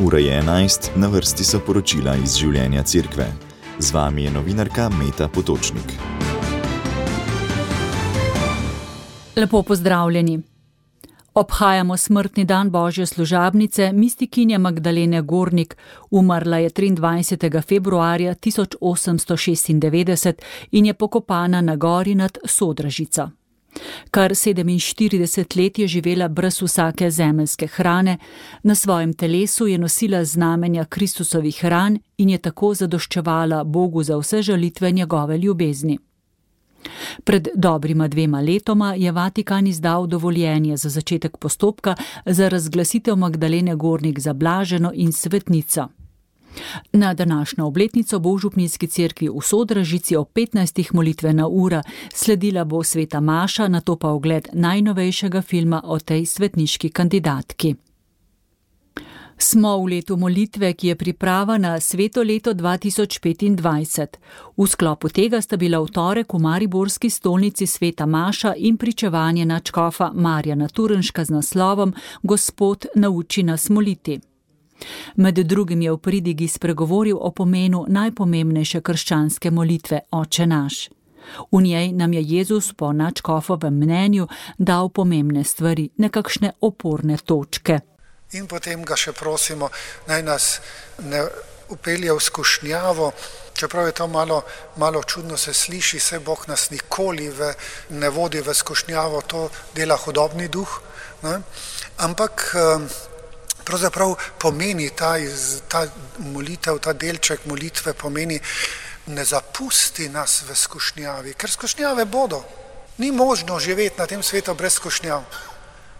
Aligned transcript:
Ura 0.00 0.18
je 0.18 0.42
11, 0.42 0.90
na 0.96 1.08
vrsti 1.08 1.44
so 1.44 1.56
poročila 1.64 2.16
iz 2.20 2.34
življenja 2.36 2.82
cerkve. 2.84 3.30
Z 3.78 3.94
vami 3.96 4.26
je 4.26 4.30
novinarka 4.30 4.90
Meta 4.92 5.24
Potočnik. 5.28 5.94
Lepo 9.36 9.62
pozdravljeni. 9.62 10.42
Obhajamo 11.34 11.96
smrtni 11.96 12.44
dan 12.44 12.70
Božje 12.70 13.06
služabnice, 13.06 13.92
mistikinje 13.92 14.58
Magdalene 14.58 15.22
Gornik. 15.22 15.76
Umrla 16.10 16.58
je 16.58 16.70
23. 16.70 17.62
februarja 17.62 18.34
1896 18.34 20.32
in 20.72 20.86
je 20.86 20.94
pokopana 20.94 21.60
na 21.60 21.76
gori 21.76 22.14
nad 22.14 22.38
Sodražico. 22.44 23.30
Kar 24.10 24.30
47 24.30 25.56
let 25.56 25.78
je 25.78 25.88
živela 25.88 26.28
brez 26.28 26.62
vsake 26.62 27.10
zemeljske 27.10 27.66
hrane, 27.66 28.18
na 28.62 28.74
svojem 28.74 29.14
telesu 29.14 29.66
je 29.66 29.78
nosila 29.78 30.24
znamenja 30.24 30.84
Kristusovih 30.84 31.64
ran 31.64 31.98
in 32.18 32.30
je 32.30 32.38
tako 32.38 32.74
zadoščevala 32.74 33.64
Bogu 33.64 34.02
za 34.02 34.16
vse 34.16 34.42
žalitve 34.42 34.92
njegove 34.92 35.38
ljubezni. 35.38 35.98
Pred 37.24 37.48
dobrima 37.54 38.08
dvema 38.08 38.40
letoma 38.40 38.94
je 38.94 39.12
Vatikan 39.12 39.66
izdal 39.66 40.06
dovoljenje 40.06 40.76
za 40.76 40.88
začetek 40.88 41.36
postopka 41.36 41.94
za 42.26 42.48
razglasitev 42.48 43.16
Magdalene 43.16 43.74
Gornik 43.74 44.18
za 44.18 44.32
blaženo 44.32 44.92
in 44.94 45.12
svetnico. 45.12 45.88
Na 46.92 47.14
današnjo 47.14 47.66
obletnico 47.66 48.18
bo 48.18 48.34
v 48.34 48.38
Župnijski 48.38 48.86
cerkvi 48.86 49.28
v 49.28 49.42
Sodražici 49.42 50.16
o 50.16 50.24
15. 50.24 50.94
molitvena 50.94 51.48
ura 51.48 51.82
sledila 52.14 52.64
bo 52.64 52.84
sveta 52.84 53.20
Maša, 53.20 53.68
na 53.68 53.80
to 53.80 53.96
pa 53.96 54.08
ogled 54.08 54.48
najnovejšega 54.52 55.42
filma 55.42 55.82
o 55.84 55.98
tej 55.98 56.26
svetniški 56.26 56.88
kandidatki. 56.90 57.74
Smo 59.38 59.76
v 59.78 59.84
letu 59.86 60.16
molitve, 60.16 60.72
ki 60.72 60.88
je 60.88 60.96
priprava 60.96 61.58
na 61.58 61.80
sveto 61.80 62.22
leto 62.22 62.54
2025. 62.54 64.16
V 64.56 64.66
sklopu 64.66 65.08
tega 65.12 65.40
sta 65.44 65.56
bila 65.56 65.80
v 65.84 65.92
torek 65.92 66.32
v 66.32 66.40
Mariborski 66.40 67.10
stolnici 67.10 67.66
sveta 67.66 68.06
Maša 68.06 68.54
in 68.56 68.76
pričevanje 68.76 69.44
načkofa 69.44 70.10
Marjana 70.14 70.68
Turenška 70.68 71.24
z 71.24 71.30
naslovom 71.30 71.94
Gospod 72.22 72.86
nauči 72.94 73.42
nas 73.42 73.68
moliti. 73.68 74.35
Med 75.16 75.38
drugim 75.38 75.82
je 75.82 75.92
v 75.92 75.98
pridigi 75.98 76.48
spregovoril 76.48 77.18
o 77.20 77.30
pomenu 77.30 77.84
najpomembnejše 77.88 78.80
krščanske 78.80 79.50
molitve 79.50 80.00
Oče 80.10 80.46
naš. 80.46 80.88
V 81.52 81.62
njej 81.62 81.92
nam 81.92 82.12
je 82.12 82.22
Jezus 82.22 82.72
po 82.72 82.92
načkofovem 82.92 83.74
mnenju 83.74 84.28
dal 84.58 84.88
pomembne 84.88 85.44
stvari, 85.44 85.90
nekakšne 85.96 86.52
oporne 86.60 87.16
točke. 87.16 87.80
In 88.32 88.46
potem 88.46 88.82
ga 88.84 88.96
še 88.98 89.12
prosimo, 89.12 89.70
naj 90.06 90.22
nas 90.22 90.60
ne 91.02 91.22
upelje 91.70 92.12
v 92.12 92.20
skušnjavo, 92.20 93.12
čeprav 93.54 93.86
je 93.86 93.92
to 93.92 94.06
malo, 94.06 94.42
malo 94.76 95.02
čudno 95.02 95.36
se 95.36 95.54
sliši, 95.54 96.00
se 96.00 96.18
Bog 96.18 96.44
nas 96.48 96.70
nikoli 96.70 97.28
v, 97.30 97.52
ne 97.90 98.10
vodi 98.10 98.40
v 98.40 98.54
skušnjavo, 98.54 99.22
to 99.26 99.48
dela 99.74 99.96
hudobni 99.96 100.48
duh. 100.48 100.80
Ne? 101.22 101.40
Ampak 101.98 102.54
pravzaprav 103.66 104.14
pomeni 104.38 104.90
ta, 104.90 105.16
ta 105.68 105.86
molitev, 106.18 106.78
ta 106.78 106.92
delček 106.92 107.46
molitve, 107.50 107.94
pomeni 107.94 108.38
ne 109.06 109.24
zapusti 109.24 110.08
nas 110.08 110.42
v 110.48 110.54
skušnjavi, 110.54 111.34
ker 111.34 111.50
skušnjave 111.50 112.04
bodo. 112.04 112.44
Ni 112.98 113.10
možno 113.12 113.58
živeti 113.60 113.98
na 113.98 114.06
tem 114.06 114.22
svetu 114.22 114.54
brez 114.54 114.78
skušnjav. 114.78 115.24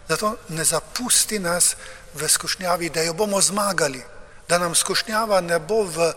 Zato 0.07 0.35
ne 0.49 0.63
zapusti 0.63 1.39
nas 1.39 1.75
v 2.13 2.29
skušnjavi, 2.29 2.89
da 2.89 3.03
jo 3.03 3.13
bomo 3.13 3.41
zmagali, 3.41 4.01
da 4.49 4.57
nam 4.57 4.75
skušnjava 4.75 5.41
ne 5.41 5.59
bo 5.59 5.83
v 5.83 6.13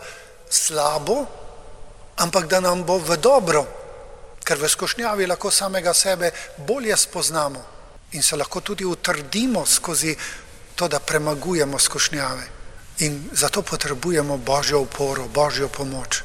slabo, 0.49 1.25
ampak 2.17 2.47
da 2.47 2.59
nam 2.59 2.83
bo 2.83 2.97
v 2.97 3.17
dobro, 3.17 3.65
ker 4.43 4.57
v 4.57 4.69
skušnjavi 4.69 5.27
lahko 5.27 5.51
samega 5.51 5.93
sebe 5.93 6.31
bolje 6.57 6.97
spoznamo 6.97 7.63
in 8.11 8.23
se 8.23 8.35
lahko 8.35 8.61
tudi 8.61 8.85
utrdimo 8.85 9.65
skozi 9.65 10.15
to, 10.81 10.87
da 10.87 10.99
premagujemo 10.99 11.79
skušnjave 11.79 12.43
in 12.99 13.19
zato 13.31 13.61
potrebujemo 13.61 14.37
božjo 14.37 14.81
oporo, 14.81 15.23
božjo 15.35 15.67
pomoč. 15.67 16.23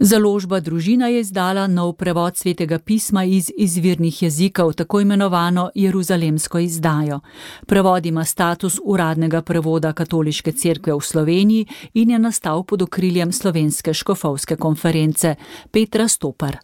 Založba 0.00 0.60
družina 0.60 1.06
je 1.06 1.20
izdala 1.20 1.66
nov 1.66 1.92
prevod 1.92 2.36
svetega 2.36 2.78
pisma 2.78 3.24
iz 3.24 3.50
izvirnih 3.56 4.22
jezikov, 4.22 4.72
tako 4.72 5.00
imenovano 5.00 5.70
Jeruzalemsko 5.74 6.58
izdajo. 6.58 7.20
Prevod 7.66 8.06
ima 8.06 8.24
status 8.24 8.80
uradnega 8.84 9.42
prevoda 9.42 9.92
Katoliške 9.92 10.52
cerkve 10.52 10.94
v 10.94 11.00
Sloveniji 11.00 11.66
in 11.94 12.10
je 12.10 12.18
nastal 12.18 12.64
pod 12.64 12.82
okriljem 12.82 13.32
Slovenske 13.32 13.94
škofovske 13.94 14.56
konference 14.56 15.34
Petra 15.70 16.08
Stopar. 16.08 16.58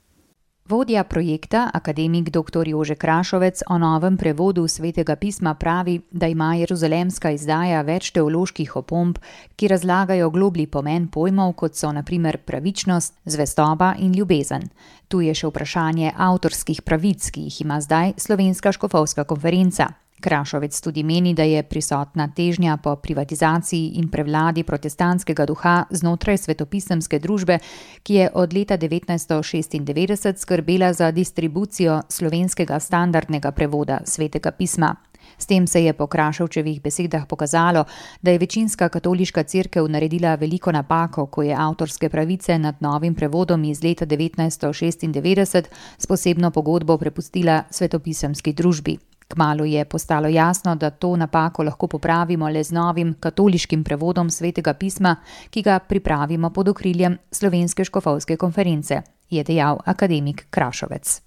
Vodja 0.71 1.03
projekta, 1.05 1.67
akademik 1.75 2.31
dr. 2.31 2.69
Jože 2.69 2.95
Krašovec, 2.95 3.63
o 3.67 3.79
novem 3.79 4.15
prevodu 4.17 4.69
svetega 4.69 5.17
pisma 5.17 5.55
pravi, 5.55 6.01
da 6.11 6.29
ima 6.31 6.53
jeruzalemska 6.55 7.33
izdaja 7.35 7.81
več 7.83 8.13
teoloških 8.15 8.77
opomb, 8.79 9.19
ki 9.59 9.71
razlagajo 9.73 10.29
globli 10.31 10.69
pomen 10.71 11.09
pojmov, 11.11 11.57
kot 11.59 11.75
so 11.75 11.91
naprimer 11.91 12.39
pravičnost, 12.47 13.17
zvestoba 13.25 13.97
in 13.99 14.15
ljubezen. 14.15 14.69
Tu 15.11 15.25
je 15.27 15.35
še 15.35 15.51
vprašanje 15.51 16.15
avtorskih 16.15 16.85
pravic, 16.87 17.27
ki 17.35 17.49
jih 17.49 17.65
ima 17.67 17.81
zdaj 17.83 18.15
Slovenska 18.23 18.71
škofovska 18.71 19.27
konferenca. 19.27 19.91
Krašovec 20.21 20.81
tudi 20.81 21.03
meni, 21.03 21.35
da 21.35 21.43
je 21.43 21.63
prisotna 21.63 22.29
težnja 22.37 22.77
po 22.77 22.97
privatizaciji 22.97 23.93
in 23.99 24.09
prevladi 24.09 24.63
protestantskega 24.63 25.47
duha 25.47 25.85
znotraj 25.91 26.39
svetopisemske 26.39 27.19
družbe, 27.19 27.59
ki 28.03 28.15
je 28.15 28.31
od 28.35 28.55
leta 28.55 28.79
1996 28.79 30.37
skrbela 30.39 30.93
za 30.93 31.11
distribucijo 31.11 32.03
slovenskega 32.09 32.81
standardnega 32.81 33.51
prevoda 33.51 34.01
svetega 34.05 34.51
pisma. 34.51 34.97
S 35.39 35.47
tem 35.47 35.67
se 35.67 35.85
je 35.85 35.93
po 35.93 36.07
Krašovčevih 36.07 36.83
besedah 36.83 37.27
pokazalo, 37.27 37.85
da 38.23 38.31
je 38.31 38.39
večinska 38.39 38.89
katoliška 38.89 39.43
crkev 39.43 39.89
naredila 39.89 40.35
veliko 40.35 40.73
napako, 40.73 41.27
ko 41.27 41.43
je 41.43 41.57
avtorske 41.59 42.09
pravice 42.09 42.59
nad 42.59 42.77
novim 42.81 43.15
prevodom 43.15 43.65
iz 43.65 43.83
leta 43.85 44.07
1996 44.07 45.65
s 45.99 46.07
posebno 46.07 46.51
pogodbo 46.51 46.99
prepustila 46.99 47.63
svetopisemski 47.71 48.53
družbi. 48.53 48.99
Kmalo 49.31 49.65
je 49.65 49.85
postalo 49.85 50.29
jasno, 50.29 50.75
da 50.75 50.91
to 50.91 51.17
napako 51.17 51.63
lahko 51.63 51.87
popravimo 51.87 52.49
le 52.49 52.65
z 52.65 52.73
novim 52.73 53.15
katoliškim 53.21 53.85
prevodom 53.85 54.31
svetega 54.31 54.75
pisma, 54.75 55.17
ki 55.51 55.63
ga 55.63 55.79
pripravimo 55.79 56.51
pod 56.51 56.69
okriljem 56.69 57.19
Slovenske 57.31 57.85
škofovske 57.85 58.37
konference, 58.37 59.03
je 59.31 59.45
dejal 59.45 59.79
akademik 59.87 60.47
Krašovec. 60.51 61.21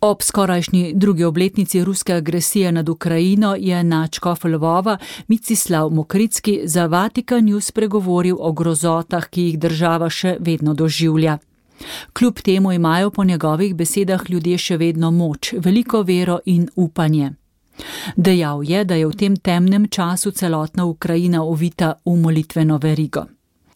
Ob 0.00 0.22
skorajšnji 0.22 0.92
drugi 0.94 1.24
obletnici 1.24 1.84
ruske 1.84 2.14
agresije 2.14 2.72
nad 2.72 2.88
Ukrajino 2.88 3.54
je 3.58 3.84
načkof 3.84 4.44
Lvova 4.44 4.98
Micislav 5.28 5.90
Mokricki 5.90 6.60
za 6.64 6.86
Vatikan 6.86 7.44
News 7.44 7.66
spregovoril 7.66 8.36
o 8.40 8.52
grozotah, 8.52 9.28
ki 9.28 9.42
jih 9.42 9.58
država 9.58 10.10
še 10.10 10.36
vedno 10.40 10.74
doživlja. 10.74 11.38
Kljub 12.12 12.40
temu 12.40 12.72
imajo 12.72 13.10
po 13.10 13.24
njegovih 13.24 13.74
besedah 13.74 14.30
ljudje 14.30 14.58
še 14.58 14.76
vedno 14.76 15.10
moč, 15.10 15.52
veliko 15.58 16.02
vero 16.02 16.38
in 16.44 16.68
upanje. 16.76 17.32
Dejal 18.16 18.64
je, 18.64 18.84
da 18.84 18.94
je 18.94 19.06
v 19.06 19.16
tem 19.16 19.36
temnem 19.36 19.88
času 19.88 20.30
celotna 20.30 20.84
Ukrajina 20.84 21.42
ovita 21.42 21.94
v 22.04 22.16
molitveno 22.16 22.78
verigo. 22.78 23.26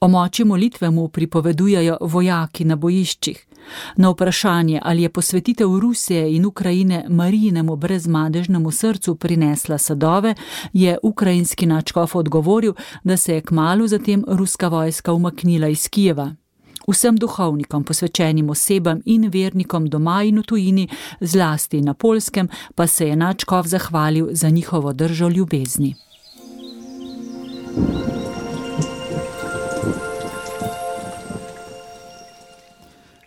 O 0.00 0.08
moči 0.08 0.44
molitve 0.44 0.90
mu 0.90 1.08
pripovedujejo 1.08 1.96
vojaki 2.00 2.64
na 2.64 2.76
bojiščih. 2.76 3.46
Na 3.96 4.10
vprašanje, 4.10 4.80
ali 4.82 5.02
je 5.02 5.08
posvetitev 5.08 5.78
Rusije 5.80 6.36
in 6.36 6.46
Ukrajine 6.46 7.04
Marijinemu 7.08 7.76
brezmadežnemu 7.76 8.70
srcu 8.70 9.14
prinesla 9.14 9.78
sadove, 9.78 10.34
je 10.72 10.99
ukrajinski 11.02 11.66
načkov 11.66 12.10
odgovoril, 12.14 12.75
da 13.04 13.16
se 13.16 13.34
je 13.34 13.40
kmalo 13.40 13.87
zatem 13.87 14.25
ruska 14.28 14.69
vojska 14.69 15.12
umaknila 15.12 15.69
iz 15.69 15.88
Kijeva. 15.88 16.34
Vsem 16.87 17.17
duhovnikom, 17.17 17.85
posvečenim 17.85 18.50
osebam 18.50 19.00
in 19.05 19.29
vernikom 19.31 19.88
doma 19.91 20.23
in 20.23 20.38
v 20.38 20.43
tujini, 20.43 20.88
zlasti 21.21 21.81
na 21.83 21.94
polskem, 21.94 22.49
pa 22.75 22.87
se 22.87 23.09
je 23.09 23.17
Načkov 23.17 23.67
zahvalil 23.67 24.29
za 24.33 24.49
njihovo 24.49 24.93
držo 24.93 25.29
ljubezni. 25.29 25.94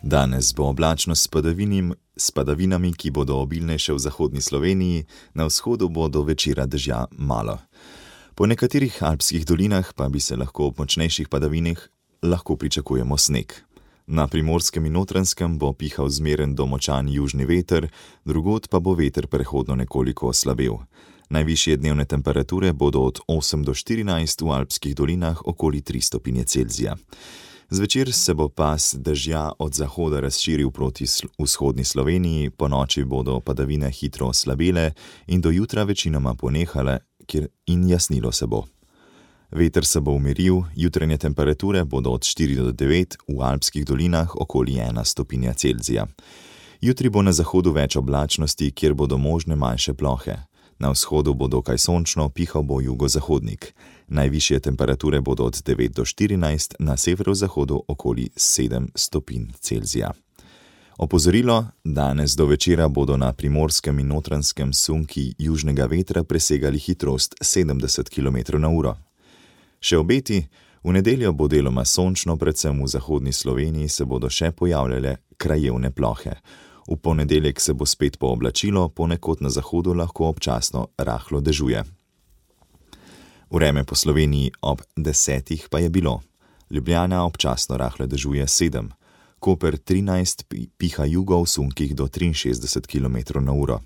Danes 0.02 0.56
bo 0.56 0.64
oblačno 0.64 1.16
s, 1.16 1.28
s 2.18 2.32
padavinami, 2.32 2.94
ki 2.94 3.12
bodo 3.12 3.36
obilnejše 3.36 3.94
v 3.94 4.00
zahodni 4.00 4.42
Sloveniji, 4.42 5.06
na 5.34 5.46
vzhodu 5.46 5.90
bo 5.90 6.08
do 6.08 6.24
večera 6.24 6.66
dežja 6.66 7.06
malo. 7.12 7.58
Po 8.36 8.46
nekaterih 8.46 9.04
alpskih 9.04 9.46
dolinah 9.46 9.94
pa 9.96 10.10
bi 10.10 10.20
se 10.20 10.36
lahko 10.36 10.66
ob 10.66 10.80
močnejših 10.80 11.28
padavinah 11.30 11.99
lahko 12.22 12.56
pričakujemo 12.56 13.18
sneg. 13.18 13.54
Na 14.08 14.28
primorskem 14.28 14.86
in 14.86 14.94
notranskem 14.94 15.58
bo 15.60 15.74
pihal 15.74 16.10
zmeren 16.10 16.56
domočan 16.56 17.10
južni 17.10 17.46
veter, 17.46 17.88
drugod 18.26 18.68
pa 18.68 18.80
bo 18.80 18.94
veter 18.94 19.28
prehodno 19.28 19.76
nekoliko 19.76 20.28
oslabel. 20.28 20.78
Najvišje 21.30 21.78
dnevne 21.78 22.06
temperature 22.06 22.74
bodo 22.74 23.02
od 23.02 23.20
8 23.28 23.64
do 23.64 23.74
14 23.74 24.42
v 24.46 24.52
alpskih 24.52 24.96
dolinah 24.96 25.42
okoli 25.46 25.82
3 25.82 26.02
stopinje 26.02 26.44
Celzija. 26.44 26.96
Zvečer 27.70 28.14
se 28.14 28.34
bo 28.34 28.50
pas 28.50 28.96
dežja 28.98 29.52
od 29.60 29.74
zahoda 29.74 30.20
razširil 30.20 30.72
proti 30.72 31.06
vzhodni 31.40 31.84
Sloveniji, 31.84 32.50
po 32.50 32.68
noči 32.68 33.04
bodo 33.04 33.40
padavine 33.40 33.92
hitro 33.92 34.28
oslabele 34.28 34.92
in 35.28 35.42
do 35.42 35.50
jutra 35.50 35.84
večinoma 35.84 36.34
ponehale, 36.34 36.98
in 37.66 37.90
jasnilo 37.90 38.32
se 38.32 38.48
bo. 38.48 38.66
Veter 39.52 39.86
se 39.86 40.00
bo 40.00 40.12
umiril, 40.12 40.62
jutranje 40.76 41.18
temperature 41.18 41.84
bodo 41.84 42.12
od 42.12 42.22
4 42.22 42.56
do 42.56 42.72
9, 42.72 43.16
v 43.28 43.42
alpskih 43.42 43.86
dolinah 43.86 44.36
okoli 44.36 44.72
1 44.72 45.04
stopinja 45.04 45.54
Celzija. 45.54 46.08
Jutri 46.82 47.10
bo 47.10 47.22
na 47.22 47.32
zahodu 47.32 47.72
več 47.72 47.96
oblačnosti, 47.96 48.72
kjer 48.72 48.94
bodo 48.94 49.18
možne 49.18 49.56
manjše 49.56 49.94
plohe. 49.94 50.38
Na 50.80 50.92
vzhodu 50.94 51.34
bo 51.34 51.48
dokaj 51.48 51.78
sončno, 51.78 52.30
pihal 52.30 52.64
bo 52.64 52.80
jugozahodnik. 52.82 53.74
Najvišje 54.08 54.60
temperature 54.60 55.22
bodo 55.22 55.44
od 55.44 55.58
9 55.66 55.94
do 55.94 56.06
14, 56.06 56.76
na 56.80 56.98
severozahodu 56.98 57.82
okoli 57.88 58.30
7 58.36 58.88
stopinj 58.96 59.50
Celzija. 59.60 60.12
Opozorilo: 60.98 61.66
danes 61.84 62.36
do 62.36 62.46
večera 62.46 62.88
bodo 62.88 63.18
na 63.18 63.34
primorskem 63.34 64.00
in 64.00 64.08
notranskem 64.08 64.74
sunki 64.74 65.34
južnega 65.38 65.86
vetra 65.86 66.24
presegali 66.24 66.80
hitrost 66.80 67.36
70 67.42 68.10
km/h. 68.10 69.09
Še 69.80 69.98
obeti: 69.98 70.40
v 70.84 70.94
nedeljo 70.96 71.34
bo 71.34 71.48
deloma 71.48 71.86
sončno, 71.86 72.38
predvsem 72.38 72.84
v 72.84 72.88
zahodni 72.88 73.34
Sloveniji 73.34 73.90
se 73.90 74.06
bodo 74.06 74.30
še 74.30 74.52
pojavljale 74.52 75.16
krajevne 75.38 75.92
plohe. 75.92 76.36
V 76.90 76.98
ponedeljek 76.98 77.60
se 77.62 77.74
bo 77.74 77.86
spet 77.86 78.18
pooblačilo, 78.20 78.90
ponekod 78.90 79.42
na 79.42 79.50
zahodu 79.50 79.94
lahko 79.94 80.30
občasno 80.30 80.88
rahlo 80.98 81.42
dežuje. 81.42 81.84
Vreme 83.50 83.84
po 83.84 83.96
Sloveniji 83.96 84.52
ob 84.62 84.82
desetih 84.96 85.68
pa 85.70 85.80
je 85.80 85.90
bilo: 85.90 86.22
Ljubljana 86.70 87.26
občasno 87.26 87.78
rahlo 87.78 88.08
dežuje 88.08 88.48
sedem, 88.48 88.90
Koper 89.40 89.78
13 89.80 90.44
piha 90.78 91.06
jugo 91.06 91.40
v 91.40 91.48
sunkih 91.48 91.96
do 91.96 92.08
63 92.12 92.84
km/h. 92.84 93.80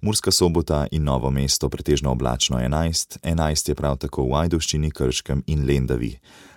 Murska 0.00 0.30
sobota 0.30 0.86
in 0.90 1.02
novo 1.02 1.30
mesto 1.30 1.68
pretežno 1.68 2.10
oblačno 2.10 2.58
11, 2.58 3.18
11 3.22 3.68
je 3.68 3.74
prav 3.74 3.96
tako 3.98 4.28
v 4.30 4.36
Ajdoščini, 4.44 4.90
Krškem 4.90 5.42
in 5.46 5.64
Lendavi, 5.66 6.12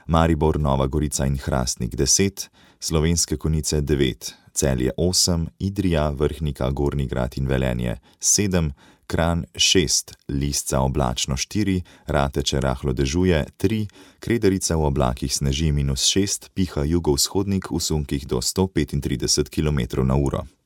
Maribor, 0.07 0.59
Nova 0.59 0.85
Gorica 0.87 1.25
in 1.25 1.39
Hrastnik 1.41 1.95
10, 1.95 2.49
Slovenske 2.79 3.37
konice 3.37 3.81
9, 3.81 4.31
Celje 4.53 4.91
8, 4.97 5.47
Idrija, 5.59 6.09
Vrhnika, 6.09 6.69
Gorni 6.69 7.07
grad 7.07 7.37
in 7.37 7.47
Velenje 7.47 7.97
7, 8.19 8.71
Kran 9.07 9.45
6, 9.55 10.13
Lisca 10.27 10.79
oblačno 10.79 11.35
4, 11.35 11.81
Rateče 12.07 12.59
rahlo 12.59 12.93
dežuje 12.93 13.45
3, 13.57 13.87
Krederica 14.19 14.75
v 14.75 14.85
oblakih 14.85 15.33
sneži 15.33 15.71
minus 15.71 16.05
6, 16.13 16.53
piha 16.53 16.85
jugovzhodnik 16.85 17.71
v 17.71 17.79
sunkih 17.79 18.27
do 18.27 18.37
135 18.37 19.49
km/h. 19.49 20.60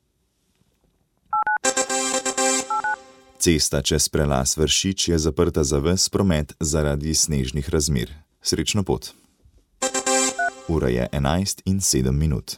Cesta 3.39 3.81
čez 3.81 4.09
prelas 4.09 4.57
Vršič 4.57 5.09
je 5.09 5.17
zaprta 5.17 5.63
za 5.63 5.79
ves 5.79 6.09
promet 6.09 6.53
zaradi 6.59 7.13
snežnih 7.13 7.69
razmer. 7.69 8.13
Srečno 8.41 8.83
pot. 8.83 9.11
Ura 10.67 10.87
je 10.87 11.07
11 11.11 11.61
in 11.65 11.79
7 11.79 12.11
minut. 12.11 12.57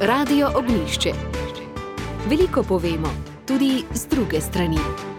Radio 0.00 0.50
Ognišče. 0.54 1.12
Veliko 2.28 2.62
povemo, 2.62 3.10
tudi 3.46 3.84
z 3.94 4.06
druge 4.06 4.40
strani. 4.40 5.11